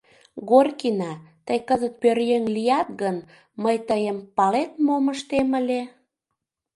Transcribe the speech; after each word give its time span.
Горкина, 0.49 1.11
тый 1.45 1.59
кызыт 1.67 1.93
пӧръеҥ 2.01 2.43
лият 2.55 2.87
гын, 3.01 3.17
мый 3.63 3.75
тыйым, 3.87 4.17
палет, 4.37 4.71
мом 4.85 5.05
ыштем 5.15 5.49
ыле? 5.59 5.81